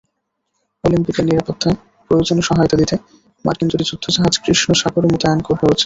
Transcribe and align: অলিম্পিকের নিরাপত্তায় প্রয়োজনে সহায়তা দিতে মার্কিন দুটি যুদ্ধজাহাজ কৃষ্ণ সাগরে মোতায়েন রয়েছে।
অলিম্পিকের 0.83 1.25
নিরাপত্তায় 1.29 1.77
প্রয়োজনে 2.11 2.43
সহায়তা 2.49 2.75
দিতে 2.81 2.95
মার্কিন 3.45 3.67
দুটি 3.69 3.85
যুদ্ধজাহাজ 3.89 4.33
কৃষ্ণ 4.43 4.69
সাগরে 4.81 5.07
মোতায়েন 5.07 5.39
রয়েছে। 5.61 5.79